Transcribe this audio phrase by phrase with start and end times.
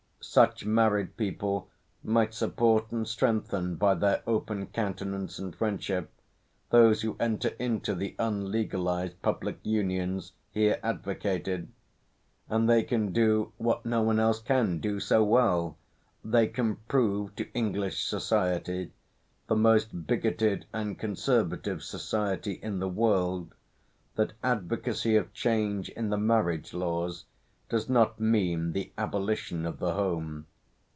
[0.23, 1.67] Such married people
[2.03, 6.11] might support and strengthen by their open countenance and friendship
[6.69, 11.69] those who enter into the unlegalised public unions here advocated;
[12.47, 15.75] and they can do what no one else can do so well:
[16.23, 18.91] they can prove to English society
[19.47, 23.53] the most bigoted and conservative society in the world
[24.15, 27.25] that advocacy of change in the marriage laws
[27.69, 30.45] does not mean the abolition of the home.